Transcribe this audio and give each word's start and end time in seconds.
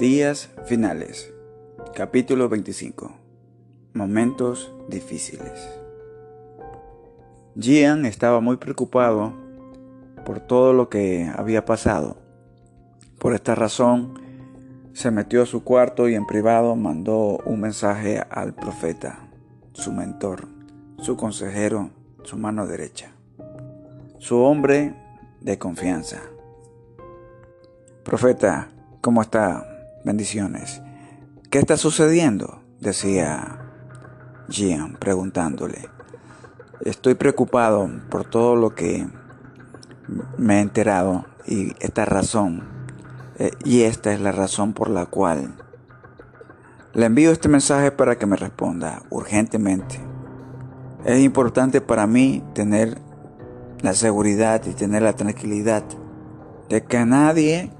Días 0.00 0.48
finales. 0.64 1.30
Capítulo 1.94 2.48
25. 2.48 3.12
Momentos 3.92 4.72
difíciles. 4.88 5.68
Gian 7.54 8.06
estaba 8.06 8.40
muy 8.40 8.56
preocupado 8.56 9.34
por 10.24 10.40
todo 10.40 10.72
lo 10.72 10.88
que 10.88 11.30
había 11.36 11.66
pasado. 11.66 12.16
Por 13.18 13.34
esta 13.34 13.54
razón, 13.54 14.14
se 14.94 15.10
metió 15.10 15.42
a 15.42 15.46
su 15.46 15.64
cuarto 15.64 16.08
y 16.08 16.14
en 16.14 16.26
privado 16.26 16.76
mandó 16.76 17.36
un 17.44 17.60
mensaje 17.60 18.22
al 18.30 18.54
profeta, 18.54 19.28
su 19.74 19.92
mentor, 19.92 20.48
su 20.96 21.18
consejero, 21.18 21.90
su 22.22 22.38
mano 22.38 22.66
derecha, 22.66 23.12
su 24.16 24.38
hombre 24.38 24.94
de 25.42 25.58
confianza. 25.58 26.22
Profeta, 28.02 28.70
¿cómo 29.02 29.20
está? 29.20 29.69
Bendiciones. 30.04 30.80
¿Qué 31.50 31.58
está 31.58 31.76
sucediendo? 31.76 32.62
decía 32.80 33.58
Gian 34.48 34.96
preguntándole. 34.96 35.90
Estoy 36.80 37.14
preocupado 37.14 37.90
por 38.08 38.24
todo 38.24 38.56
lo 38.56 38.74
que 38.74 39.06
me 40.38 40.56
he 40.56 40.60
enterado 40.60 41.26
y 41.46 41.74
esta 41.80 42.06
razón, 42.06 42.62
eh, 43.38 43.50
y 43.64 43.82
esta 43.82 44.14
es 44.14 44.20
la 44.22 44.32
razón 44.32 44.72
por 44.72 44.88
la 44.88 45.04
cual 45.04 45.54
le 46.94 47.04
envío 47.04 47.30
este 47.30 47.50
mensaje 47.50 47.92
para 47.92 48.16
que 48.16 48.24
me 48.24 48.36
responda 48.36 49.02
urgentemente. 49.10 50.00
Es 51.04 51.20
importante 51.20 51.82
para 51.82 52.06
mí 52.06 52.42
tener 52.54 52.98
la 53.82 53.92
seguridad 53.92 54.62
y 54.64 54.72
tener 54.72 55.02
la 55.02 55.12
tranquilidad 55.12 55.84
de 56.70 56.82
que 56.84 57.04
nadie 57.04 57.70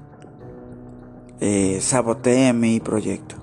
eh, 1.41 1.79
sabotee 1.81 2.53
mi 2.53 2.79
proyecto. 2.79 3.35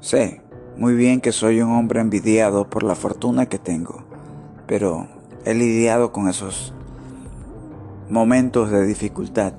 Sé 0.00 0.40
muy 0.76 0.94
bien 0.94 1.20
que 1.20 1.30
soy 1.30 1.60
un 1.60 1.70
hombre 1.70 2.00
envidiado 2.00 2.68
por 2.68 2.82
la 2.82 2.94
fortuna 2.94 3.46
que 3.46 3.58
tengo, 3.58 4.04
pero 4.66 5.06
he 5.44 5.52
lidiado 5.52 6.12
con 6.12 6.28
esos 6.28 6.72
momentos 8.08 8.70
de 8.70 8.86
dificultad. 8.86 9.52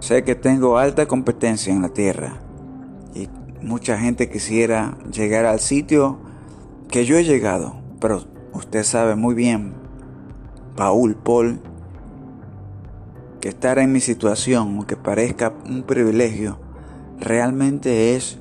Sé 0.00 0.24
que 0.24 0.34
tengo 0.34 0.78
alta 0.78 1.06
competencia 1.06 1.72
en 1.72 1.82
la 1.82 1.90
tierra 1.90 2.40
y 3.14 3.28
mucha 3.62 3.98
gente 3.98 4.30
quisiera 4.30 4.96
llegar 5.12 5.44
al 5.44 5.60
sitio 5.60 6.18
que 6.88 7.04
yo 7.04 7.18
he 7.18 7.24
llegado, 7.24 7.76
pero 8.00 8.24
usted 8.54 8.84
sabe 8.84 9.16
muy 9.16 9.34
bien, 9.34 9.74
Paul, 10.76 11.14
Paul, 11.14 11.60
estar 13.46 13.78
en 13.78 13.92
mi 13.92 14.00
situación, 14.00 14.76
aunque 14.76 14.96
parezca 14.96 15.52
un 15.66 15.82
privilegio, 15.82 16.58
realmente 17.18 18.14
es 18.14 18.38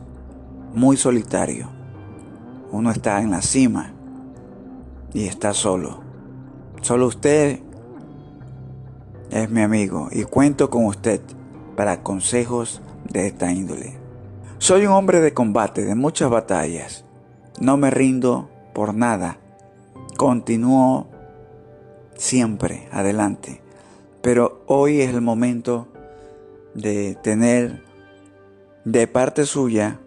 muy 0.74 0.98
solitario. 0.98 1.70
Uno 2.72 2.92
está 2.92 3.22
en 3.22 3.32
la 3.32 3.42
cima 3.42 3.94
y 5.14 5.28
está 5.28 5.54
solo. 5.54 6.02
Solo 6.82 7.08
usted 7.08 7.60
es 9.32 9.50
mi 9.50 9.62
amigo 9.62 10.10
y 10.12 10.24
cuento 10.24 10.70
con 10.70 10.86
usted 10.86 11.22
para 11.76 12.04
consejos 12.04 12.82
de 13.10 13.28
esta 13.28 13.52
índole. 13.52 13.98
Soy 14.58 14.86
un 14.86 14.94
hombre 14.94 15.22
de 15.22 15.34
combate, 15.34 15.84
de 15.84 15.96
muchas 15.96 16.30
batallas. 16.30 17.06
No 17.60 17.78
me 17.78 17.90
rindo 17.92 18.50
por 18.74 18.94
nada. 18.94 19.38
Continúo 20.18 21.08
siempre 22.16 22.88
adelante. 22.92 23.65
Pero 24.26 24.64
hoy 24.66 25.02
es 25.02 25.14
el 25.14 25.22
momento 25.22 25.88
de 26.74 27.16
tener 27.22 27.84
de 28.84 29.06
parte 29.06 29.46
suya 29.46 30.00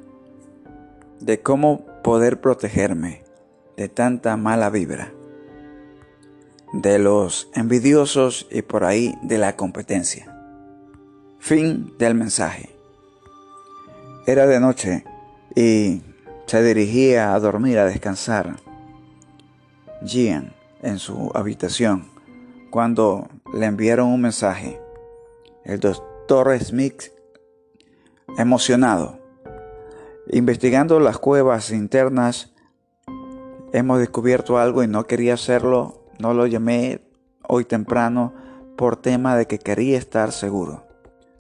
de 1.21 1.41
cómo 1.41 1.87
poder 2.03 2.41
protegerme 2.41 3.23
de 3.77 3.89
tanta 3.89 4.37
mala 4.37 4.71
vibra, 4.71 5.13
de 6.73 6.99
los 6.99 7.49
envidiosos 7.55 8.49
y 8.51 8.63
por 8.63 8.83
ahí 8.83 9.15
de 9.23 9.39
la 9.39 9.55
competencia. 9.55 10.37
Fin 11.39 11.95
del 11.97 12.17
mensaje. 12.17 12.71
Era 14.27 14.49
de 14.49 14.59
noche 14.59 15.05
y 15.55 16.03
se 16.47 16.65
dirigía 16.65 17.35
a 17.35 17.39
dormir, 17.39 17.79
a 17.79 17.85
descansar. 17.85 18.57
Gian 20.05 20.55
en 20.83 20.99
su 20.99 21.31
habitación 21.37 22.19
cuando 22.71 23.29
le 23.53 23.67
enviaron 23.67 24.09
un 24.09 24.21
mensaje. 24.21 24.81
El 25.65 25.79
doctor 25.81 26.57
Smith, 26.59 27.05
emocionado, 28.37 29.19
investigando 30.31 31.01
las 31.01 31.19
cuevas 31.19 31.71
internas, 31.71 32.53
hemos 33.73 33.99
descubierto 33.99 34.59
algo 34.59 34.83
y 34.83 34.89
no 34.89 35.07
quería 35.07 35.33
hacerlo, 35.35 36.03
no 36.19 36.35
lo 36.35 36.47
llamé 36.47 37.01
hoy 37.47 37.65
temprano 37.65 38.35
por 38.77 38.97
tema 38.97 39.37
de 39.37 39.47
que 39.47 39.59
quería 39.59 39.97
estar 39.99 40.33
seguro. 40.33 40.87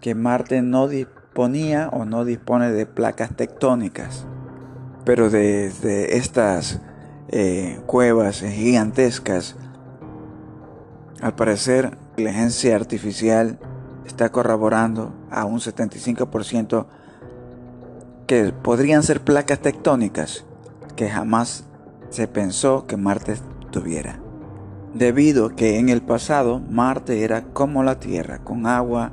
que 0.01 0.15
Marte 0.15 0.63
no 0.63 0.89
disponía 0.89 1.89
o 1.89 2.05
no 2.05 2.25
dispone 2.25 2.71
de 2.71 2.87
placas 2.87 3.37
tectónicas. 3.37 4.27
Pero 5.05 5.31
desde 5.31 6.17
estas 6.17 6.81
eh, 7.33 7.81
cuevas 7.87 8.41
gigantescas. 8.41 9.57
Al 11.23 11.35
parecer, 11.35 11.85
la 11.85 11.97
inteligencia 12.11 12.77
artificial 12.77 13.59
está 14.07 14.31
corroborando 14.31 15.15
a 15.31 15.47
un 15.47 15.59
75% 15.59 16.87
que 18.27 18.53
podrían 18.53 19.03
ser 19.03 19.23
placas 19.23 19.61
tectónicas 19.61 20.45
que 20.95 21.09
jamás 21.09 21.65
se 22.11 22.29
pensó 22.29 22.87
que 22.87 22.99
Marte 22.99 23.37
tuviera. 23.71 24.21
Debido 24.93 25.57
que 25.57 25.79
en 25.79 25.89
el 25.89 26.03
pasado 26.03 26.61
Marte 26.61 27.25
era 27.25 27.45
como 27.45 27.83
la 27.83 27.99
Tierra, 27.99 28.41
con 28.45 28.67
agua 28.67 29.13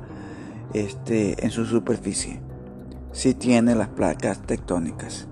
este, 0.74 1.42
en 1.42 1.50
su 1.50 1.64
superficie. 1.64 2.42
Si 3.12 3.32
tiene 3.32 3.74
las 3.74 3.88
placas 3.88 4.40
tectónicas. 4.40 5.26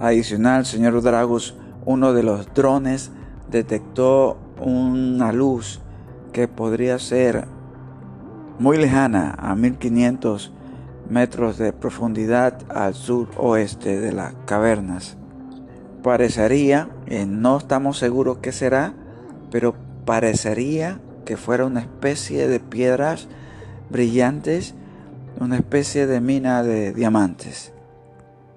Adicional, 0.00 0.66
señor 0.66 1.00
Dragos 1.00 1.54
uno 1.88 2.12
de 2.12 2.22
los 2.22 2.52
drones 2.52 3.10
detectó 3.50 4.36
una 4.60 5.32
luz 5.32 5.80
que 6.34 6.46
podría 6.46 6.98
ser 6.98 7.48
muy 8.58 8.76
lejana 8.76 9.34
a 9.38 9.54
1500 9.54 10.52
metros 11.08 11.56
de 11.56 11.72
profundidad 11.72 12.58
al 12.68 12.92
sur 12.92 13.30
oeste 13.38 14.00
de 14.00 14.12
las 14.12 14.34
cavernas. 14.44 15.16
Parecería, 16.02 16.90
no 17.26 17.56
estamos 17.56 17.96
seguros 17.96 18.36
qué 18.42 18.52
será, 18.52 18.92
pero 19.50 19.74
parecería 20.04 21.00
que 21.24 21.38
fuera 21.38 21.64
una 21.64 21.80
especie 21.80 22.48
de 22.48 22.60
piedras 22.60 23.28
brillantes, 23.88 24.74
una 25.40 25.56
especie 25.56 26.06
de 26.06 26.20
mina 26.20 26.62
de 26.62 26.92
diamantes. 26.92 27.72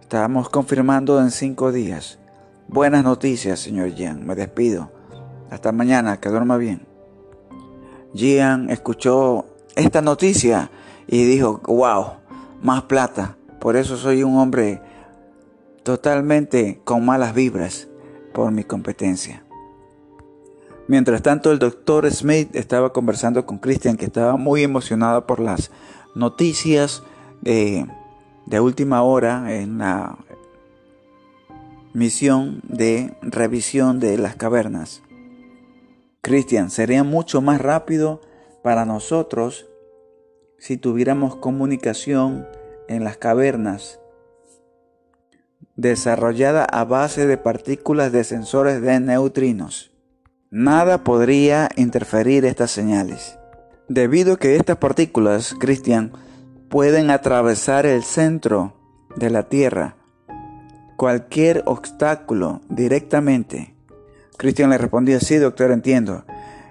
Estamos 0.02 0.50
confirmando 0.50 1.22
en 1.22 1.32
cinco 1.32 1.72
días. 1.72 2.21
Buenas 2.72 3.04
noticias, 3.04 3.60
señor 3.60 3.96
Jean. 3.96 4.26
Me 4.26 4.34
despido. 4.34 4.90
Hasta 5.50 5.74
mañana, 5.74 6.22
que 6.22 6.30
duerma 6.30 6.56
bien. 6.56 6.88
Jean 8.14 8.70
escuchó 8.70 9.46
esta 9.76 10.02
noticia 10.02 10.72
y 11.06 11.26
dijo, 11.26 11.60
wow, 11.68 12.14
más 12.62 12.84
plata. 12.84 13.36
Por 13.60 13.76
eso 13.76 13.98
soy 13.98 14.24
un 14.24 14.38
hombre 14.38 14.82
totalmente 15.84 16.80
con 16.86 17.04
malas 17.04 17.36
vibras 17.36 17.90
por 18.34 18.54
mi 18.54 18.64
competencia. 18.64 19.44
Mientras 20.88 21.22
tanto, 21.22 21.52
el 21.52 21.60
doctor 21.60 22.10
Smith 22.10 22.56
estaba 22.56 22.94
conversando 22.94 23.46
con 23.46 23.58
Christian, 23.58 23.98
que 23.98 24.06
estaba 24.06 24.38
muy 24.38 24.64
emocionado 24.64 25.28
por 25.28 25.42
las 25.42 25.72
noticias 26.16 27.04
eh, 27.44 27.86
de 28.46 28.60
última 28.62 29.02
hora 29.02 29.54
en 29.54 29.80
la 29.80 30.18
misión 31.94 32.62
de 32.64 33.14
revisión 33.22 34.00
de 34.00 34.18
las 34.18 34.36
cavernas. 34.36 35.02
Cristian, 36.22 36.70
sería 36.70 37.04
mucho 37.04 37.42
más 37.42 37.60
rápido 37.60 38.22
para 38.64 38.86
nosotros 38.86 39.68
si 40.58 40.78
tuviéramos 40.78 41.36
comunicación 41.36 42.48
en 42.88 43.04
las 43.04 43.18
cavernas 43.18 44.02
desarrollada 45.76 46.64
a 46.66 46.86
base 46.86 47.26
de 47.26 47.38
partículas 47.38 48.12
de 48.12 48.24
sensores 48.24 48.82
de 48.82 49.00
neutrinos. 49.00 49.92
Nada 50.52 51.04
podría 51.04 51.70
interferir 51.76 52.46
estas 52.46 52.72
señales. 52.72 53.40
Debido 53.88 54.34
a 54.34 54.38
que 54.38 54.58
estas 54.58 54.78
partículas, 54.78 55.56
Cristian, 55.60 56.12
pueden 56.70 57.10
atravesar 57.10 57.86
el 57.86 58.04
centro 58.04 58.74
de 59.16 59.30
la 59.30 59.50
Tierra, 59.50 59.96
cualquier 61.02 61.64
obstáculo 61.66 62.62
directamente. 62.70 63.74
Cristian 64.38 64.70
le 64.70 64.78
respondía, 64.78 65.20
sí, 65.20 65.38
doctor, 65.38 65.72
entiendo. 65.72 66.26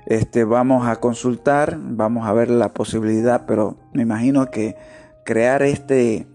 Este, 0.07 0.45
vamos 0.45 0.87
a 0.87 1.01
consultar, 1.01 1.77
vamos 1.81 2.29
a 2.29 2.33
ver 2.33 2.49
la 2.49 2.69
posibilidad, 2.73 3.45
pero 3.45 3.77
me 3.93 4.03
imagino 4.03 4.49
que 4.49 4.77
crear 5.25 5.63
este 5.63 6.29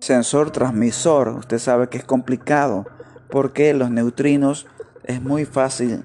sensor 0.00 0.50
transmisor, 0.50 1.28
usted 1.28 1.58
sabe 1.58 1.88
que 1.88 1.96
es 1.96 2.04
complicado 2.04 2.84
porque 3.30 3.72
los 3.72 3.90
neutrinos 3.90 4.66
es 5.04 5.22
muy 5.22 5.46
fácil 5.46 6.04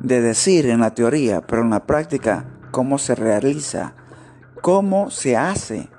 de 0.00 0.22
decir 0.22 0.64
en 0.64 0.80
la 0.80 0.94
teoría, 0.94 1.42
pero 1.42 1.60
en 1.60 1.68
la 1.68 1.84
práctica, 1.84 2.46
¿cómo 2.70 2.96
se 2.96 3.14
realiza? 3.14 3.92
¿Cómo 4.62 5.10
se 5.10 5.36
hace? 5.36 5.90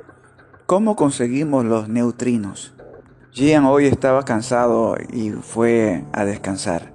¿Cómo 0.66 0.96
conseguimos 0.96 1.66
los 1.66 1.88
neutrinos? 1.88 2.74
Gian 3.32 3.66
hoy 3.66 3.86
estaba 3.86 4.26
cansado 4.26 4.96
y 5.14 5.30
fue 5.30 6.04
a 6.14 6.26
descansar, 6.26 6.92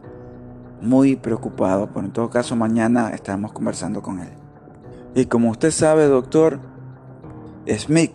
muy 0.80 1.14
preocupado, 1.14 1.90
pero 1.94 2.06
en 2.06 2.12
todo 2.12 2.28
caso 2.28 2.56
mañana 2.56 3.10
estamos 3.10 3.52
conversando 3.52 4.02
con 4.02 4.18
él. 4.18 4.30
Y 5.14 5.26
como 5.26 5.50
usted 5.50 5.70
sabe, 5.70 6.06
doctor, 6.06 6.58
Smith 7.68 8.10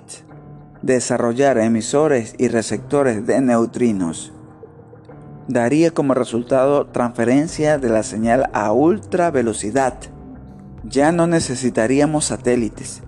desarrollar 0.81 1.57
emisores 1.60 2.36
y 2.38 2.50
receptores 2.50 3.25
de 3.25 3.39
neutrinos 3.39 4.33
daría 5.48 5.92
como 5.92 6.13
resultado 6.13 6.88
transferencia 6.88 7.77
de 7.77 7.89
la 7.89 8.04
señal 8.04 8.50
a 8.51 8.74
ultra 8.74 9.31
velocidad. 9.31 9.94
Ya 10.83 11.13
no 11.13 11.25
necesitaríamos 11.25 12.25
satélites 12.25 13.01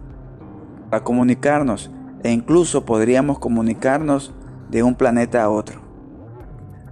para 0.90 1.04
comunicarnos 1.04 1.92
e 2.24 2.32
incluso 2.32 2.86
podríamos 2.86 3.40
comunicarnos 3.40 4.34
de 4.72 4.84
un 4.84 4.96
planeta 4.96 5.44
a 5.44 5.50
otro. 5.50 5.82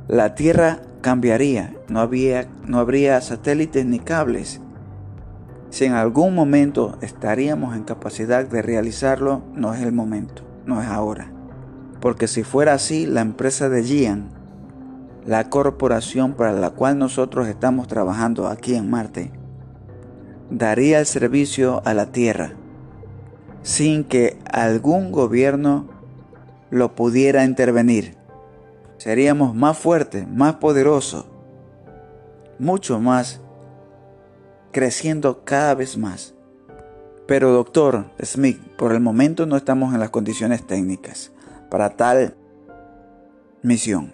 La 0.08 0.36
Tierra 0.36 0.82
cambiaría, 1.02 1.76
no, 1.88 2.02
había, 2.02 2.48
no 2.68 2.80
habría 2.80 3.20
satélites 3.22 3.86
ni 3.86 4.00
cables. 4.00 4.62
Si 5.70 5.86
en 5.86 5.94
algún 5.94 6.36
momento 6.36 6.98
estaríamos 7.02 7.76
en 7.76 7.84
capacidad 7.84 8.46
de 8.46 8.62
realizarlo, 8.62 9.42
no 9.56 9.74
es 9.74 9.82
el 9.82 9.92
momento 9.92 10.50
no 10.70 10.82
es 10.82 10.88
ahora. 10.88 11.30
Porque 12.00 12.28
si 12.28 12.44
fuera 12.44 12.74
así, 12.74 13.06
la 13.06 13.20
empresa 13.20 13.68
de 13.68 13.84
Gian, 13.84 14.30
la 15.26 15.50
corporación 15.50 16.34
para 16.34 16.54
la 16.54 16.70
cual 16.70 16.98
nosotros 16.98 17.48
estamos 17.50 17.88
trabajando 17.88 18.48
aquí 18.48 18.76
en 18.76 18.90
Marte, 18.90 19.34
daría 20.50 21.00
el 21.00 21.06
servicio 21.06 21.82
a 21.84 21.94
la 21.94 22.12
Tierra 22.12 22.54
sin 23.62 24.06
que 24.06 24.40
algún 24.50 25.12
gobierno 25.12 25.90
lo 26.70 26.96
pudiera 26.96 27.46
intervenir. 27.46 28.16
Seríamos 28.98 29.56
más 29.56 29.78
fuertes, 29.78 30.28
más 30.28 30.56
poderosos, 30.56 31.26
mucho 32.58 33.00
más, 33.00 33.42
creciendo 34.72 35.44
cada 35.44 35.76
vez 35.76 35.98
más. 35.98 36.36
Pero 37.26 37.52
doctor 37.52 38.12
Smith, 38.24 38.60
por 38.78 38.94
el 38.94 39.00
momento 39.00 39.46
no 39.46 39.56
estamos 39.56 39.94
en 39.94 40.00
las 40.00 40.10
condiciones 40.10 40.66
técnicas 40.66 41.32
para 41.70 41.92
tal 41.92 42.36
misión, 43.62 44.14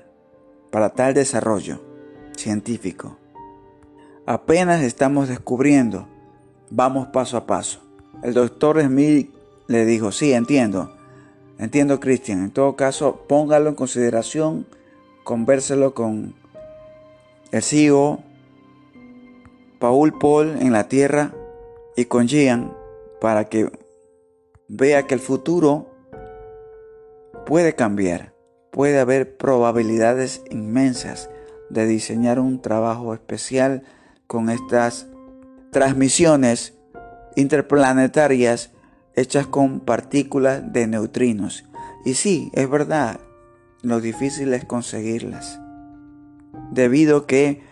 para 0.72 0.90
tal 0.90 1.14
desarrollo 1.14 1.82
científico. 2.36 3.18
Apenas 4.26 4.82
estamos 4.82 5.30
descubriendo, 5.30 6.08
vamos 6.70 7.08
paso 7.08 7.38
a 7.38 7.46
paso. 7.46 7.80
El 8.24 8.34
doctor 8.34 8.82
Smith 8.82 9.34
le 9.68 9.86
dijo, 9.86 10.12
sí, 10.12 10.34
entiendo, 10.34 10.95
entiendo 11.60 12.00
Cristian, 12.00 12.44
en 12.44 12.52
todo 12.52 12.76
caso 12.76 13.26
póngalo 13.28 13.70
en 13.70 13.76
consideración, 13.76 14.66
convérselo 15.24 15.94
con 15.94 16.36
el 17.52 17.62
CEO, 17.62 18.24
Paul 19.80 20.18
Paul 20.18 20.58
en 20.62 20.72
la 20.72 20.88
Tierra 20.88 21.34
y 21.96 22.06
con 22.06 22.28
Gian 22.28 22.74
para 23.22 23.46
que 23.46 23.72
vea 24.68 25.08
que 25.08 25.14
el 25.14 25.20
futuro 25.20 25.92
puede 27.46 27.76
cambiar. 27.76 28.34
Puede 28.72 29.00
haber 29.00 29.38
probabilidades 29.38 30.44
inmensas 30.50 31.30
de 31.70 31.86
diseñar 31.86 32.40
un 32.40 32.62
trabajo 32.62 33.14
especial 33.14 33.84
con 34.28 34.50
estas 34.50 35.08
transmisiones 35.72 36.74
interplanetarias 37.36 38.72
hechas 39.16 39.48
con 39.48 39.80
partículas 39.80 40.72
de 40.74 40.88
neutrinos. 40.88 41.66
Y 42.04 42.16
sí, 42.16 42.52
es 42.54 42.70
verdad, 42.70 43.20
lo 43.82 44.02
difícil 44.02 44.54
es 44.54 44.66
conseguirlas. 44.66 45.60
Debido 46.72 47.26
que 47.26 47.64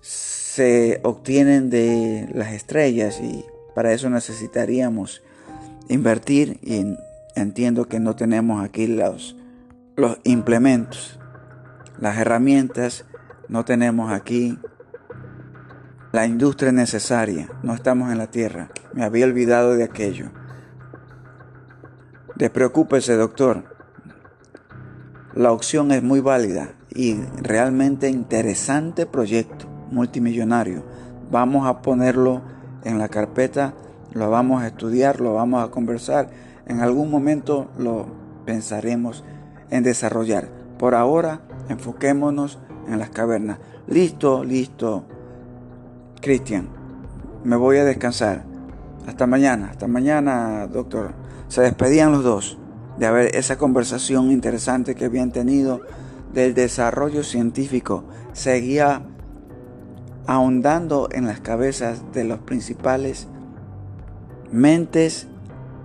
se 0.00 1.00
obtienen 1.04 1.70
de 1.70 2.28
las 2.32 2.52
estrellas 2.52 3.20
y 3.20 3.44
para 3.74 3.92
eso 3.92 4.10
necesitaríamos 4.10 5.22
invertir 5.88 6.58
y 6.62 6.96
entiendo 7.34 7.86
que 7.86 8.00
no 8.00 8.16
tenemos 8.16 8.64
aquí 8.64 8.86
los, 8.86 9.36
los 9.96 10.18
implementos, 10.24 11.18
las 11.98 12.18
herramientas, 12.18 13.04
no 13.48 13.64
tenemos 13.64 14.12
aquí 14.12 14.58
la 16.12 16.26
industria 16.26 16.72
necesaria, 16.72 17.48
no 17.62 17.74
estamos 17.74 18.10
en 18.10 18.18
la 18.18 18.30
tierra. 18.30 18.70
Me 18.92 19.04
había 19.04 19.26
olvidado 19.26 19.74
de 19.76 19.84
aquello. 19.84 20.30
Despreocúpese, 22.40 23.16
doctor. 23.16 23.64
La 25.34 25.52
opción 25.52 25.92
es 25.92 26.02
muy 26.02 26.20
válida 26.20 26.70
y 26.88 27.20
realmente 27.36 28.08
interesante 28.08 29.04
proyecto 29.04 29.66
multimillonario. 29.90 30.82
Vamos 31.30 31.68
a 31.68 31.82
ponerlo 31.82 32.40
en 32.82 32.98
la 32.98 33.10
carpeta, 33.10 33.74
lo 34.14 34.30
vamos 34.30 34.62
a 34.62 34.68
estudiar, 34.68 35.20
lo 35.20 35.34
vamos 35.34 35.62
a 35.62 35.70
conversar. 35.70 36.30
En 36.66 36.80
algún 36.80 37.10
momento 37.10 37.70
lo 37.76 38.06
pensaremos 38.46 39.22
en 39.68 39.82
desarrollar. 39.82 40.48
Por 40.78 40.94
ahora, 40.94 41.42
enfoquémonos 41.68 42.58
en 42.88 42.98
las 42.98 43.10
cavernas. 43.10 43.58
Listo, 43.86 44.44
listo. 44.44 45.04
Cristian, 46.22 46.70
me 47.44 47.56
voy 47.56 47.76
a 47.76 47.84
descansar. 47.84 48.44
Hasta 49.06 49.26
mañana, 49.26 49.68
hasta 49.72 49.86
mañana, 49.86 50.66
doctor. 50.68 51.19
Se 51.50 51.62
despedían 51.62 52.12
los 52.12 52.22
dos 52.22 52.58
de 52.96 53.06
haber 53.06 53.34
esa 53.34 53.58
conversación 53.58 54.30
interesante 54.30 54.94
que 54.94 55.06
habían 55.06 55.32
tenido 55.32 55.80
del 56.32 56.54
desarrollo 56.54 57.24
científico. 57.24 58.04
Seguía 58.32 59.02
ahondando 60.28 61.08
en 61.10 61.26
las 61.26 61.40
cabezas 61.40 62.04
de 62.12 62.22
los 62.22 62.38
principales 62.38 63.26
mentes 64.52 65.26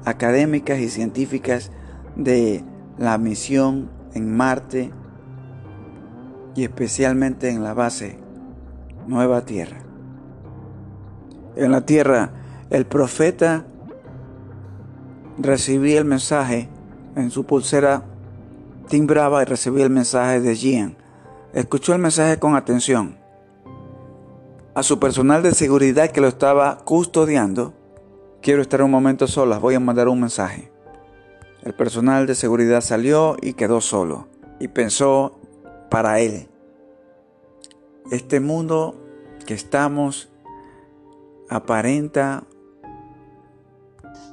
académicas 0.05 0.77
y 0.77 0.87
científicas 0.87 1.71
de 2.15 2.63
la 2.99 3.17
misión 3.17 3.89
en 4.13 4.37
Marte 4.37 4.91
y 6.53 6.63
especialmente 6.63 7.49
en 7.49 7.63
la 7.63 7.73
base 7.73 8.19
Nueva 9.07 9.45
Tierra. 9.45 9.79
En 11.55 11.71
la 11.71 11.87
Tierra, 11.87 12.33
el 12.69 12.85
profeta 12.85 13.65
recibía 15.37 15.99
el 15.99 16.05
mensaje 16.05 16.69
en 17.15 17.31
su 17.31 17.45
pulsera, 17.45 18.03
timbraba 18.87 19.41
y 19.41 19.45
recibía 19.45 19.83
el 19.83 19.89
mensaje 19.89 20.41
de 20.41 20.55
Gian. 20.55 20.97
Escuchó 21.53 21.93
el 21.93 21.99
mensaje 21.99 22.39
con 22.39 22.55
atención 22.55 23.17
a 24.75 24.83
su 24.83 24.99
personal 24.99 25.41
de 25.41 25.53
seguridad 25.53 26.11
que 26.11 26.19
lo 26.19 26.27
estaba 26.27 26.79
custodiando, 26.79 27.73
quiero 28.41 28.61
estar 28.61 28.81
un 28.83 28.91
momento 28.91 29.25
solas, 29.25 29.61
voy 29.61 29.75
a 29.75 29.79
mandar 29.79 30.09
un 30.09 30.19
mensaje. 30.19 30.69
El 31.63 31.73
personal 31.73 32.27
de 32.27 32.35
seguridad 32.35 32.81
salió 32.81 33.37
y 33.41 33.53
quedó 33.53 33.79
solo 33.79 34.27
y 34.59 34.67
pensó 34.67 35.39
para 35.89 36.19
él, 36.19 36.49
este 38.11 38.41
mundo 38.41 38.95
que 39.45 39.53
estamos 39.53 40.29
aparenta 41.49 42.43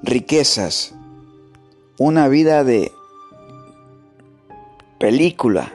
riquezas, 0.02 0.94
una 1.96 2.26
vida 2.26 2.64
de 2.64 2.90
película, 4.98 5.72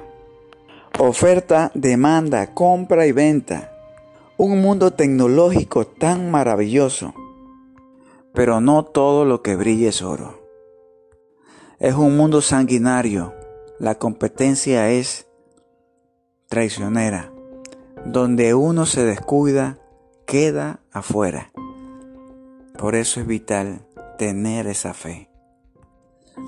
oferta, 0.99 1.71
demanda, 1.73 2.53
compra 2.53 3.07
y 3.07 3.13
venta 3.13 3.71
Un 4.37 4.61
mundo 4.61 4.91
tecnológico 4.91 5.87
tan 5.87 6.29
maravilloso, 6.29 7.15
pero 8.33 8.61
no 8.61 8.83
todo 8.83 9.25
lo 9.25 9.41
que 9.41 9.55
brilla 9.55 9.89
es 9.89 10.03
oro. 10.03 10.43
Es 11.79 11.95
un 11.95 12.17
mundo 12.17 12.41
sanguinario, 12.41 13.33
la 13.79 13.95
competencia 13.95 14.89
es 14.91 15.27
traicionera, 16.47 17.31
donde 18.05 18.53
uno 18.53 18.85
se 18.85 19.05
descuida, 19.05 19.79
queda 20.27 20.81
afuera. 20.91 21.51
Por 22.77 22.93
eso 22.93 23.21
es 23.21 23.25
vital 23.25 23.86
tener 24.17 24.67
esa 24.67 24.93
fe. 24.93 25.29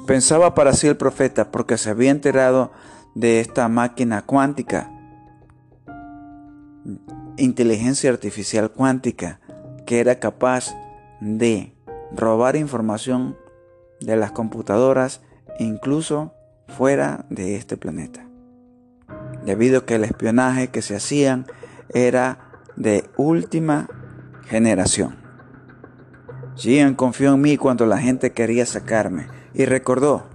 Pensaba 0.06 0.54
para 0.54 0.74
sí 0.74 0.88
el 0.88 0.98
profeta 0.98 1.52
porque 1.52 1.78
se 1.78 1.90
había 1.90 2.12
enterado 2.12 2.72
de 3.16 3.40
esta 3.40 3.68
máquina 3.68 4.22
cuántica, 4.24 4.92
inteligencia 7.38 8.10
artificial 8.10 8.72
cuántica, 8.72 9.40
que 9.86 10.00
era 10.00 10.20
capaz 10.20 10.76
de 11.22 11.74
robar 12.12 12.56
información 12.56 13.38
de 14.00 14.16
las 14.16 14.32
computadoras 14.32 15.22
incluso 15.60 16.34
fuera 16.68 17.26
de 17.30 17.56
este 17.56 17.78
planeta. 17.78 18.26
Debido 19.44 19.80
a 19.80 19.86
que 19.86 19.96
el 19.96 20.04
espionaje 20.04 20.70
que 20.70 20.82
se 20.82 20.96
hacían 20.96 21.48
era 21.90 22.52
de 22.76 23.10
última 23.18 23.90
generación. 24.46 25.19
Gian 26.60 26.94
confió 26.94 27.34
en 27.34 27.42
mí 27.42 27.56
cuando 27.56 27.86
la 27.86 28.00
gente 28.00 28.34
quería 28.34 28.66
sacarme 28.66 29.28
y 29.54 29.64
recordó 29.64 30.26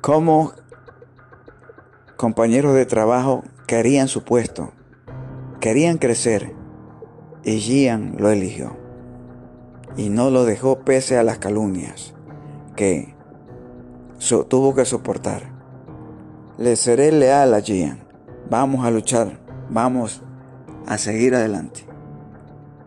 cómo 0.00 0.52
compañeros 2.16 2.74
de 2.74 2.84
trabajo 2.84 3.44
querían 3.68 4.08
su 4.08 4.24
puesto, 4.24 4.72
querían 5.60 5.98
crecer 5.98 6.52
y 7.44 7.60
Gian 7.60 8.16
lo 8.18 8.30
eligió 8.30 8.76
y 9.96 10.08
no 10.08 10.30
lo 10.30 10.44
dejó 10.44 10.80
pese 10.80 11.16
a 11.16 11.22
las 11.22 11.38
calumnias 11.38 12.12
que 12.74 13.14
tuvo 14.48 14.74
que 14.74 14.84
soportar. 14.84 15.52
Le 16.58 16.74
seré 16.74 17.12
leal 17.12 17.54
a 17.54 17.60
Gian. 17.60 18.00
Vamos 18.50 18.84
a 18.84 18.90
luchar, 18.90 19.38
vamos 19.70 20.22
a 20.88 20.98
seguir 20.98 21.36
adelante. 21.36 21.86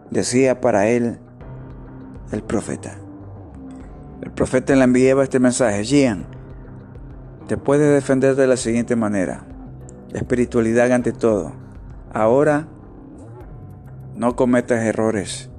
Decía 0.10 0.60
para 0.60 0.90
él 0.90 1.20
el 2.32 2.44
profeta. 2.44 2.98
El 4.22 4.32
profeta 4.32 4.76
le 4.76 4.84
enviaba 4.84 5.24
este 5.24 5.40
mensaje, 5.40 5.84
Gian, 5.84 6.26
te 7.48 7.58
puedes 7.58 7.94
defender 7.94 8.36
de 8.36 8.48
la 8.48 8.58
siguiente 8.58 8.96
manera. 8.96 9.46
Espiritualidad 10.14 10.92
ante 10.92 11.12
todo. 11.12 11.54
Ahora 12.14 12.68
no 14.16 14.36
cometas 14.36 14.84
errores 14.84 15.50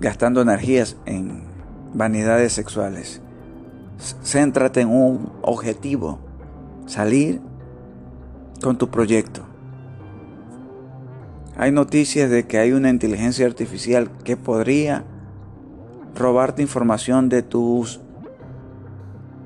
gastando 0.00 0.40
energías 0.40 0.96
en 1.04 1.42
vanidades 1.92 2.52
sexuales. 2.52 3.20
Céntrate 4.22 4.80
en 4.80 4.88
un 4.88 5.30
objetivo, 5.42 6.18
salir 6.86 7.40
con 8.62 8.78
tu 8.78 8.90
proyecto. 8.90 9.42
Hay 11.56 11.72
noticias 11.72 12.30
de 12.30 12.46
que 12.46 12.58
hay 12.58 12.72
una 12.72 12.88
inteligencia 12.88 13.46
artificial 13.46 14.10
que 14.24 14.38
podría 14.38 15.04
robarte 16.14 16.62
información 16.62 17.28
de 17.28 17.42
tus 17.42 18.00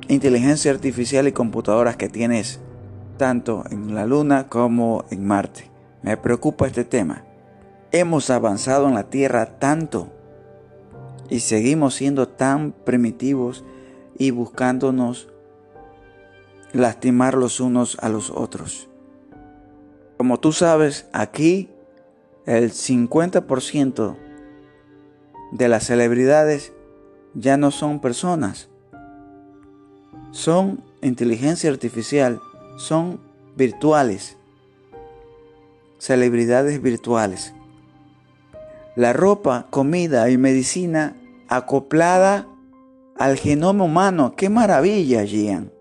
inteligencia 0.08 0.70
artificial 0.70 1.26
y 1.28 1.32
computadoras 1.32 1.96
que 1.96 2.08
tienes 2.08 2.60
tanto 3.16 3.64
en 3.70 3.94
la 3.94 4.06
Luna 4.06 4.48
como 4.48 5.04
en 5.10 5.26
Marte. 5.26 5.70
Me 6.02 6.16
preocupa 6.16 6.66
este 6.66 6.84
tema. 6.84 7.24
Hemos 7.92 8.28
avanzado 8.30 8.88
en 8.88 8.94
la 8.94 9.04
Tierra 9.04 9.58
tanto 9.58 10.12
y 11.30 11.40
seguimos 11.40 11.94
siendo 11.94 12.28
tan 12.28 12.72
primitivos 12.72 13.64
y 14.18 14.30
buscándonos 14.30 15.28
lastimar 16.72 17.34
los 17.34 17.60
unos 17.60 17.96
a 18.00 18.08
los 18.08 18.30
otros. 18.30 18.88
Como 20.16 20.38
tú 20.38 20.52
sabes, 20.52 21.08
aquí 21.12 21.70
el 22.46 22.72
50% 22.72 24.16
de 25.54 25.68
las 25.68 25.84
celebridades 25.84 26.72
ya 27.32 27.56
no 27.56 27.70
son 27.70 28.00
personas, 28.00 28.68
son 30.32 30.82
inteligencia 31.00 31.70
artificial, 31.70 32.40
son 32.76 33.20
virtuales, 33.56 34.36
celebridades 35.98 36.82
virtuales. 36.82 37.54
La 38.96 39.12
ropa, 39.12 39.68
comida 39.70 40.28
y 40.28 40.38
medicina 40.38 41.16
acoplada 41.48 42.48
al 43.16 43.36
genoma 43.36 43.84
humano. 43.84 44.34
¡Qué 44.36 44.48
maravilla, 44.48 45.24
Gian! 45.24 45.72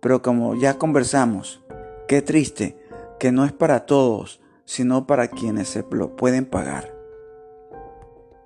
Pero 0.00 0.22
como 0.22 0.54
ya 0.54 0.78
conversamos, 0.78 1.62
qué 2.08 2.22
triste 2.22 2.78
que 3.20 3.30
no 3.30 3.44
es 3.44 3.52
para 3.52 3.84
todos, 3.84 4.40
sino 4.64 5.06
para 5.06 5.28
quienes 5.28 5.68
se 5.68 5.84
lo 5.90 6.16
pueden 6.16 6.46
pagar. 6.46 7.01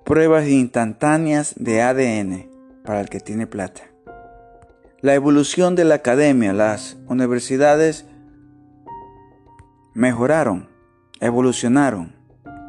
Pruebas 0.07 0.47
instantáneas 0.47 1.53
de 1.57 1.81
ADN 1.81 2.49
para 2.85 3.01
el 3.01 3.09
que 3.09 3.19
tiene 3.19 3.45
plata. 3.45 3.81
La 5.01 5.15
evolución 5.15 5.75
de 5.75 5.83
la 5.83 5.95
academia, 5.95 6.53
las 6.53 6.95
universidades 7.09 8.05
mejoraron, 9.93 10.69
evolucionaron. 11.19 12.15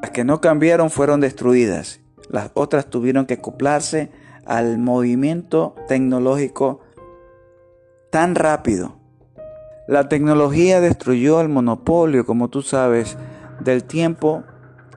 Las 0.02 0.10
que 0.10 0.24
no 0.24 0.40
cambiaron 0.40 0.90
fueron 0.90 1.20
destruidas. 1.20 2.00
Las 2.28 2.50
otras 2.54 2.86
tuvieron 2.86 3.24
que 3.24 3.34
acoplarse 3.34 4.10
al 4.44 4.78
movimiento 4.78 5.76
tecnológico 5.86 6.80
tan 8.10 8.34
rápido. 8.34 8.96
La 9.86 10.08
tecnología 10.08 10.80
destruyó 10.80 11.40
el 11.40 11.48
monopolio, 11.48 12.26
como 12.26 12.48
tú 12.48 12.62
sabes, 12.62 13.16
del 13.60 13.84
tiempo 13.84 14.42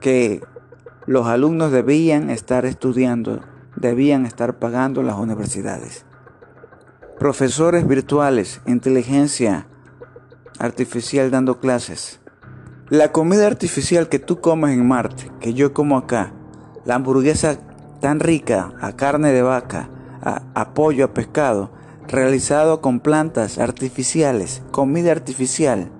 que 0.00 0.40
los 1.06 1.26
alumnos 1.26 1.72
debían 1.72 2.30
estar 2.30 2.64
estudiando, 2.64 3.40
debían 3.76 4.26
estar 4.26 4.58
pagando 4.58 5.02
las 5.02 5.16
universidades 5.16 6.04
profesores 7.22 7.86
virtuales, 7.86 8.60
inteligencia 8.66 9.68
artificial 10.58 11.30
dando 11.30 11.60
clases. 11.60 12.18
La 12.88 13.12
comida 13.12 13.46
artificial 13.46 14.08
que 14.08 14.18
tú 14.18 14.40
comes 14.40 14.72
en 14.76 14.88
Marte, 14.88 15.30
que 15.38 15.54
yo 15.54 15.72
como 15.72 15.96
acá, 15.96 16.32
la 16.84 16.96
hamburguesa 16.96 17.58
tan 18.00 18.18
rica 18.18 18.72
a 18.80 18.96
carne 18.96 19.30
de 19.30 19.42
vaca, 19.42 19.88
a, 20.20 20.74
pollo, 20.74 21.04
a 21.04 21.14
pescado, 21.14 21.70
realizado 22.08 22.80
con 22.80 22.98
plantas 22.98 23.58
artificiales, 23.58 24.64
comida 24.72 25.12
artificial, 25.12 25.92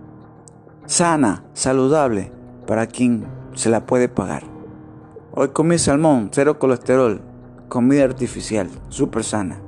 sana, 0.87 1.44
saludable, 1.54 2.32
para 2.66 2.88
quien 2.88 3.26
se 3.54 3.71
la 3.71 3.87
puede 3.87 4.09
pagar. 4.09 4.51
Hoy 5.34 5.48
comí 5.48 5.78
salmón, 5.78 6.30
cero 6.32 6.58
colesterol, 6.58 7.20
comida 7.68 8.04
artificial, 8.04 8.68
súper 8.88 9.24
sana 9.24 9.60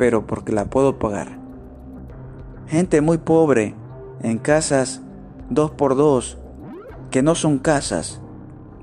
pero 0.00 0.26
porque 0.26 0.50
la 0.50 0.64
puedo 0.64 0.98
pagar. 0.98 1.28
Gente 2.68 3.02
muy 3.02 3.18
pobre 3.18 3.74
en 4.22 4.38
casas 4.38 5.02
dos 5.50 5.72
por 5.72 5.94
dos, 5.94 6.38
que 7.10 7.22
no 7.22 7.34
son 7.34 7.58
casas, 7.58 8.22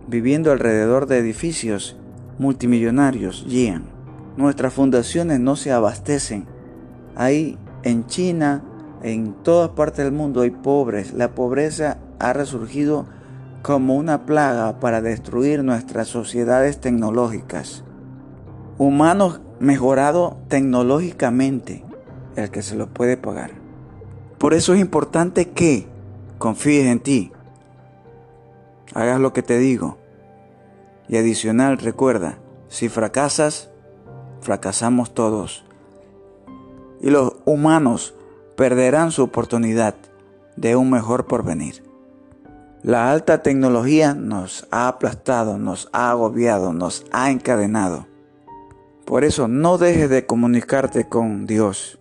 viviendo 0.07 0.51
alrededor 0.51 1.07
de 1.07 1.17
edificios 1.17 1.97
multimillonarios, 2.37 3.47
guían. 3.47 3.85
Nuestras 4.37 4.75
fundaciones 4.75 5.39
no 5.39 5.55
se 5.55 5.71
abastecen. 5.71 6.45
Hay 7.15 7.57
en 7.81 8.05
China, 8.05 8.63
en 9.01 9.33
todas 9.41 9.69
partes 9.71 10.05
del 10.05 10.13
mundo 10.13 10.41
hay 10.41 10.51
pobres. 10.51 11.13
La 11.13 11.33
pobreza 11.33 11.97
ha 12.19 12.31
resurgido 12.31 13.07
como 13.61 13.95
una 13.95 14.25
plaga 14.25 14.79
para 14.79 15.01
destruir 15.01 15.63
nuestras 15.63 16.07
sociedades 16.07 16.79
tecnológicas. 16.79 17.83
Humanos 18.77 19.41
mejorado 19.59 20.37
tecnológicamente 20.47 21.83
el 22.35 22.51
que 22.51 22.61
se 22.61 22.75
lo 22.75 22.87
puede 22.87 23.17
pagar. 23.17 23.51
Por 24.37 24.53
eso 24.53 24.73
es 24.73 24.79
importante 24.79 25.49
que 25.49 25.87
confíes 26.37 26.85
en 26.85 26.99
ti, 26.99 27.31
hagas 28.93 29.19
lo 29.19 29.33
que 29.33 29.41
te 29.41 29.57
digo. 29.57 29.97
Y 31.09 31.17
adicional, 31.17 31.77
recuerda, 31.77 32.37
si 32.67 32.89
fracasas, 32.89 33.69
fracasamos 34.41 35.13
todos. 35.13 35.65
Y 37.01 37.09
los 37.09 37.37
humanos 37.45 38.13
perderán 38.55 39.11
su 39.11 39.23
oportunidad 39.23 39.95
de 40.55 40.75
un 40.75 40.89
mejor 40.89 41.25
porvenir. 41.25 41.86
La 42.83 43.11
alta 43.11 43.41
tecnología 43.41 44.13
nos 44.13 44.67
ha 44.69 44.87
aplastado, 44.87 45.57
nos 45.57 45.89
ha 45.93 46.11
agobiado, 46.11 46.73
nos 46.73 47.05
ha 47.11 47.31
encadenado. 47.31 48.05
Por 49.03 49.23
eso 49.23 49.47
no 49.47 49.77
dejes 49.77 50.09
de 50.09 50.25
comunicarte 50.25 51.09
con 51.09 51.47
Dios. 51.47 51.99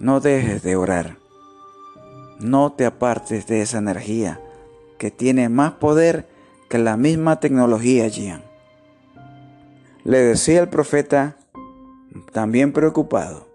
No 0.00 0.20
dejes 0.20 0.62
de 0.62 0.76
orar. 0.76 1.18
No 2.40 2.72
te 2.72 2.84
apartes 2.84 3.46
de 3.46 3.62
esa 3.62 3.78
energía 3.78 4.40
que 4.98 5.10
tiene 5.10 5.48
más 5.48 5.72
poder 5.74 6.28
que 6.68 6.78
la 6.78 6.96
misma 6.96 7.38
tecnología, 7.38 8.10
Gian. 8.10 8.42
Le 10.04 10.18
decía 10.18 10.60
el 10.60 10.68
profeta, 10.68 11.36
también 12.32 12.72
preocupado 12.72 13.46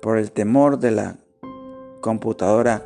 por 0.00 0.18
el 0.18 0.32
temor 0.32 0.78
de 0.78 0.90
la 0.90 1.16
computadora 2.00 2.84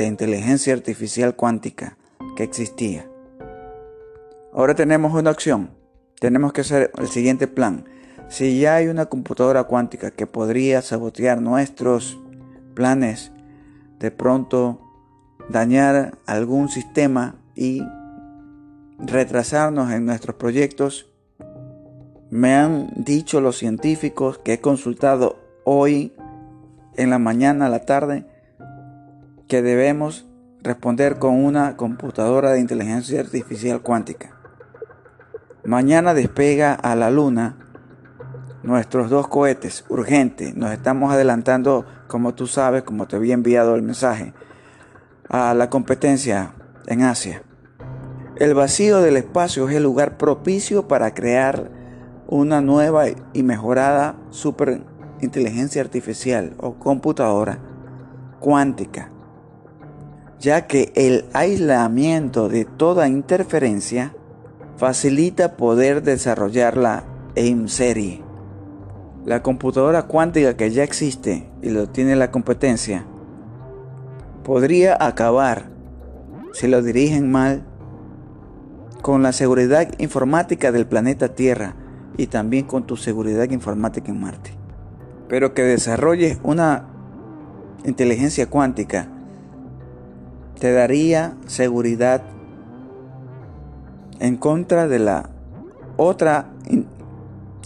de 0.00 0.06
inteligencia 0.06 0.72
artificial 0.72 1.36
cuántica 1.36 1.98
que 2.34 2.42
existía. 2.42 3.06
Ahora 4.54 4.74
tenemos 4.74 5.12
una 5.12 5.30
opción. 5.30 5.72
Tenemos 6.18 6.54
que 6.54 6.62
hacer 6.62 6.90
el 6.96 7.08
siguiente 7.08 7.46
plan. 7.46 7.84
Si 8.30 8.58
ya 8.58 8.76
hay 8.76 8.86
una 8.86 9.06
computadora 9.06 9.64
cuántica 9.64 10.10
que 10.10 10.26
podría 10.26 10.80
sabotear 10.80 11.42
nuestros 11.42 12.18
planes, 12.72 13.30
de 13.98 14.10
pronto 14.10 14.80
dañar 15.50 16.16
algún 16.24 16.70
sistema 16.70 17.34
y 17.54 17.82
retrasarnos 19.00 19.92
en 19.92 20.06
nuestros 20.06 20.36
proyectos, 20.36 21.10
me 22.30 22.54
han 22.54 22.90
dicho 22.96 23.42
los 23.42 23.58
científicos 23.58 24.38
que 24.38 24.54
he 24.54 24.60
consultado 24.62 25.36
hoy 25.64 26.14
en 26.96 27.10
la 27.10 27.18
mañana, 27.18 27.66
a 27.66 27.68
la 27.68 27.84
tarde, 27.84 28.29
que 29.50 29.62
debemos 29.62 30.26
responder 30.62 31.18
con 31.18 31.44
una 31.44 31.76
computadora 31.76 32.52
de 32.52 32.60
inteligencia 32.60 33.18
artificial 33.18 33.82
cuántica. 33.82 34.30
Mañana 35.64 36.14
despega 36.14 36.72
a 36.72 36.94
la 36.94 37.10
luna 37.10 37.58
nuestros 38.62 39.10
dos 39.10 39.26
cohetes, 39.26 39.84
urgente. 39.88 40.52
Nos 40.54 40.70
estamos 40.70 41.12
adelantando, 41.12 41.84
como 42.06 42.32
tú 42.32 42.46
sabes, 42.46 42.84
como 42.84 43.08
te 43.08 43.16
había 43.16 43.34
enviado 43.34 43.74
el 43.74 43.82
mensaje, 43.82 44.34
a 45.28 45.52
la 45.54 45.68
competencia 45.68 46.54
en 46.86 47.02
Asia. 47.02 47.42
El 48.36 48.54
vacío 48.54 49.00
del 49.00 49.16
espacio 49.16 49.68
es 49.68 49.74
el 49.74 49.82
lugar 49.82 50.16
propicio 50.16 50.86
para 50.86 51.12
crear 51.12 51.72
una 52.28 52.60
nueva 52.60 53.06
y 53.32 53.42
mejorada 53.42 54.14
superinteligencia 54.30 55.82
artificial 55.82 56.54
o 56.58 56.74
computadora 56.74 57.58
cuántica, 58.38 59.10
ya 60.40 60.66
que 60.66 60.90
el 60.96 61.26
aislamiento 61.34 62.48
de 62.48 62.64
toda 62.64 63.08
interferencia 63.08 64.14
facilita 64.76 65.56
poder 65.56 66.02
desarrollarla 66.02 67.04
en 67.34 67.68
serie. 67.68 68.22
La 69.26 69.42
computadora 69.42 70.04
cuántica 70.04 70.56
que 70.56 70.70
ya 70.70 70.82
existe 70.82 71.50
y 71.60 71.68
lo 71.68 71.90
tiene 71.90 72.16
la 72.16 72.30
competencia 72.30 73.04
podría 74.42 74.96
acabar 74.98 75.68
si 76.52 76.66
lo 76.66 76.82
dirigen 76.82 77.30
mal 77.30 77.66
con 79.02 79.22
la 79.22 79.32
seguridad 79.32 79.90
informática 79.98 80.72
del 80.72 80.86
planeta 80.86 81.34
Tierra 81.34 81.76
y 82.16 82.28
también 82.28 82.64
con 82.64 82.86
tu 82.86 82.96
seguridad 82.96 83.50
informática 83.50 84.10
en 84.10 84.20
Marte. 84.20 84.52
Pero 85.28 85.52
que 85.52 85.62
desarrolles 85.62 86.38
una 86.42 86.88
inteligencia 87.84 88.48
cuántica 88.48 89.08
te 90.58 90.72
daría 90.72 91.36
seguridad 91.46 92.22
en 94.18 94.36
contra 94.36 94.88
de 94.88 94.98
la 94.98 95.30
otra 95.96 96.46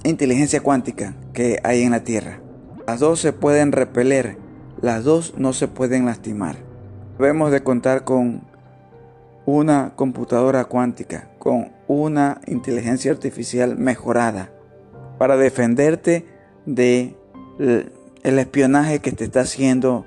inteligencia 0.04 0.62
cuántica 0.62 1.14
que 1.32 1.58
hay 1.64 1.82
en 1.82 1.90
la 1.90 2.04
Tierra. 2.04 2.40
Las 2.86 3.00
dos 3.00 3.20
se 3.20 3.32
pueden 3.32 3.72
repeler, 3.72 4.36
las 4.80 5.04
dos 5.04 5.34
no 5.36 5.52
se 5.52 5.68
pueden 5.68 6.06
lastimar. 6.06 6.56
Debemos 7.18 7.50
de 7.50 7.62
contar 7.62 8.04
con 8.04 8.42
una 9.46 9.92
computadora 9.96 10.64
cuántica, 10.64 11.30
con 11.38 11.72
una 11.86 12.40
inteligencia 12.46 13.12
artificial 13.12 13.76
mejorada 13.76 14.50
para 15.18 15.36
defenderte 15.36 16.26
de 16.66 17.16
el 17.58 18.38
espionaje 18.38 19.00
que 19.00 19.12
te 19.12 19.24
está 19.24 19.40
haciendo 19.40 20.06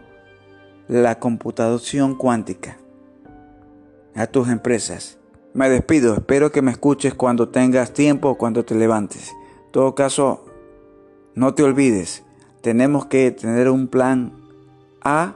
la 0.87 1.19
computación 1.19 2.15
cuántica 2.15 2.77
a 4.15 4.27
tus 4.27 4.49
empresas. 4.49 5.17
Me 5.53 5.69
despido, 5.69 6.13
espero 6.13 6.51
que 6.51 6.61
me 6.61 6.71
escuches 6.71 7.13
cuando 7.13 7.49
tengas 7.49 7.93
tiempo 7.93 8.29
o 8.29 8.37
cuando 8.37 8.63
te 8.63 8.75
levantes. 8.75 9.31
En 9.65 9.71
todo 9.71 9.95
caso, 9.95 10.45
no 11.35 11.53
te 11.53 11.63
olvides, 11.63 12.23
tenemos 12.61 13.05
que 13.05 13.31
tener 13.31 13.69
un 13.69 13.87
plan 13.87 14.33
A 15.01 15.35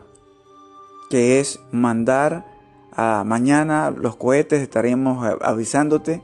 que 1.09 1.39
es 1.39 1.59
mandar 1.71 2.45
mañana 3.25 3.91
los 3.91 4.15
cohetes 4.15 4.61
estaremos 4.61 5.25
avisándote 5.41 6.21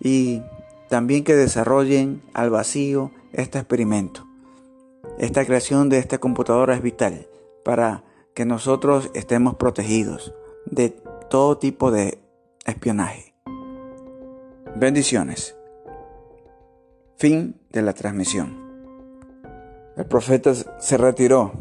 y 0.00 0.42
también 0.88 1.24
que 1.24 1.34
desarrollen 1.34 2.22
al 2.32 2.50
vacío 2.50 3.10
este 3.32 3.58
experimento. 3.58 4.26
Esta 5.18 5.44
creación 5.44 5.88
de 5.88 5.98
esta 5.98 6.18
computadora 6.18 6.74
es 6.74 6.82
vital 6.82 7.26
para 7.64 8.04
que 8.36 8.44
nosotros 8.44 9.10
estemos 9.14 9.54
protegidos 9.54 10.34
de 10.66 10.90
todo 10.90 11.56
tipo 11.56 11.90
de 11.90 12.18
espionaje. 12.66 13.34
Bendiciones. 14.76 15.56
Fin 17.16 17.58
de 17.70 17.80
la 17.80 17.94
transmisión. 17.94 18.54
El 19.96 20.04
profeta 20.04 20.52
se 20.54 20.98
retiró. 20.98 21.52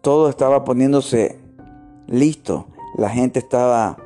Todo 0.00 0.30
estaba 0.30 0.64
poniéndose 0.64 1.38
listo 2.06 2.68
la 2.96 3.10
gente 3.10 3.38
estaba 3.38 3.98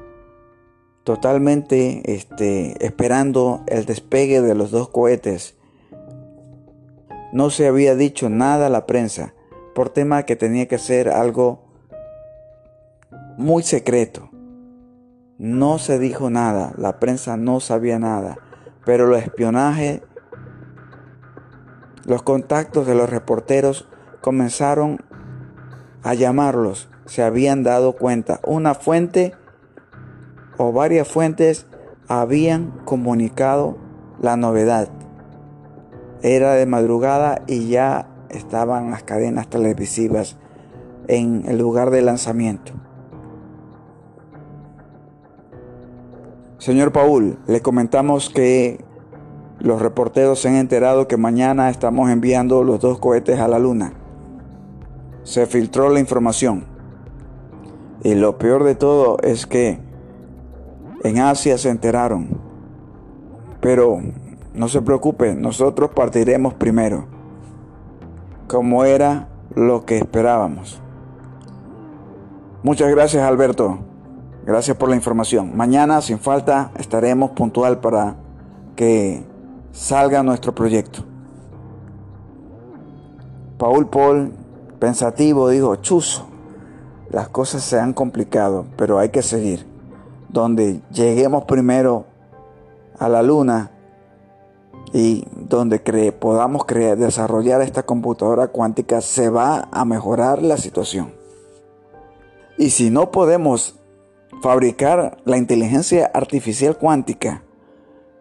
totalmente 1.04 2.12
este, 2.12 2.84
esperando 2.84 3.62
el 3.68 3.84
despegue 3.86 4.40
de 4.40 4.56
los 4.56 4.72
dos 4.72 4.88
cohetes. 4.88 5.54
No 7.32 7.50
se 7.50 7.68
había 7.68 7.94
dicho 7.94 8.28
nada 8.28 8.66
a 8.66 8.70
la 8.70 8.84
prensa 8.84 9.32
por 9.74 9.90
tema 9.90 10.24
que 10.24 10.36
tenía 10.36 10.68
que 10.68 10.78
ser 10.78 11.08
algo 11.08 11.64
muy 13.36 13.62
secreto. 13.62 14.30
No 15.38 15.78
se 15.78 15.98
dijo 15.98 16.30
nada, 16.30 16.72
la 16.76 17.00
prensa 17.00 17.36
no 17.36 17.60
sabía 17.60 17.98
nada, 17.98 18.38
pero 18.84 19.06
los 19.06 19.22
espionaje, 19.22 20.02
los 22.04 22.22
contactos 22.22 22.86
de 22.86 22.94
los 22.94 23.10
reporteros 23.10 23.88
comenzaron 24.20 24.98
a 26.02 26.14
llamarlos 26.14 26.88
se 27.06 27.22
habían 27.22 27.62
dado 27.62 27.94
cuenta. 27.94 28.40
Una 28.46 28.74
fuente 28.74 29.34
o 30.56 30.72
varias 30.72 31.08
fuentes 31.08 31.66
habían 32.08 32.70
comunicado 32.84 33.76
la 34.20 34.36
novedad. 34.36 34.88
Era 36.22 36.54
de 36.54 36.66
madrugada 36.66 37.42
y 37.46 37.68
ya 37.68 38.08
estaban 38.32 38.90
las 38.90 39.02
cadenas 39.02 39.48
televisivas 39.48 40.36
en 41.08 41.44
el 41.46 41.58
lugar 41.58 41.90
de 41.90 42.02
lanzamiento. 42.02 42.72
Señor 46.58 46.92
Paul, 46.92 47.38
le 47.46 47.60
comentamos 47.60 48.30
que 48.30 48.84
los 49.58 49.82
reporteros 49.82 50.40
se 50.40 50.48
han 50.48 50.56
enterado 50.56 51.08
que 51.08 51.16
mañana 51.16 51.70
estamos 51.70 52.10
enviando 52.10 52.64
los 52.64 52.80
dos 52.80 52.98
cohetes 52.98 53.40
a 53.40 53.48
la 53.48 53.58
luna. 53.58 53.94
Se 55.24 55.46
filtró 55.46 55.88
la 55.88 56.00
información. 56.00 56.64
Y 58.04 58.14
lo 58.14 58.38
peor 58.38 58.64
de 58.64 58.74
todo 58.74 59.18
es 59.22 59.46
que 59.46 59.78
en 61.04 61.18
Asia 61.18 61.58
se 61.58 61.68
enteraron. 61.68 62.28
Pero 63.60 64.00
no 64.54 64.68
se 64.68 64.82
preocupe, 64.82 65.34
nosotros 65.34 65.90
partiremos 65.94 66.54
primero, 66.54 67.06
como 68.52 68.84
era 68.84 69.28
lo 69.54 69.86
que 69.86 69.96
esperábamos. 69.96 70.78
Muchas 72.62 72.90
gracias 72.90 73.24
Alberto, 73.24 73.78
gracias 74.44 74.76
por 74.76 74.90
la 74.90 74.94
información. 74.94 75.56
Mañana 75.56 76.02
sin 76.02 76.18
falta 76.18 76.70
estaremos 76.78 77.30
puntual 77.30 77.80
para 77.80 78.16
que 78.76 79.24
salga 79.72 80.22
nuestro 80.22 80.54
proyecto. 80.54 81.02
Paul 83.56 83.88
Paul, 83.88 84.34
pensativo, 84.78 85.48
dijo, 85.48 85.76
chuzo, 85.76 86.26
las 87.10 87.30
cosas 87.30 87.62
se 87.62 87.80
han 87.80 87.94
complicado, 87.94 88.66
pero 88.76 88.98
hay 88.98 89.08
que 89.08 89.22
seguir. 89.22 89.66
Donde 90.28 90.82
lleguemos 90.90 91.44
primero 91.44 92.04
a 92.98 93.08
la 93.08 93.22
luna 93.22 93.70
y 94.92 95.26
donde 95.56 96.12
podamos 96.12 96.64
crear, 96.64 96.96
desarrollar 96.96 97.62
esta 97.62 97.84
computadora 97.84 98.48
cuántica, 98.48 99.00
se 99.00 99.28
va 99.28 99.68
a 99.70 99.84
mejorar 99.84 100.42
la 100.42 100.56
situación. 100.56 101.14
Y 102.58 102.70
si 102.70 102.90
no 102.90 103.10
podemos 103.10 103.78
fabricar 104.42 105.18
la 105.24 105.36
inteligencia 105.36 106.10
artificial 106.12 106.76
cuántica, 106.76 107.42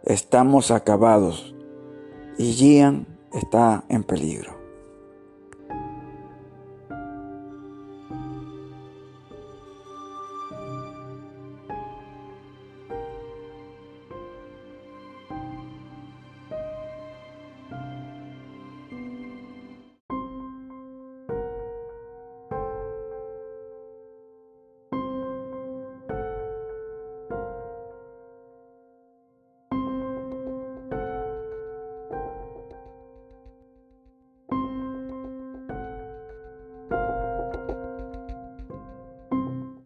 estamos 0.03 0.71
acabados 0.71 1.55
y 2.37 2.53
Gian 2.53 3.07
está 3.33 3.83
en 3.89 4.03
peligro. 4.03 4.60